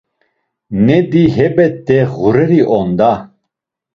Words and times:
Nedi 0.85 1.21
hebet̆e 1.35 1.99
ğureri 2.15 2.61
on 2.77 2.89
da! 2.99 3.11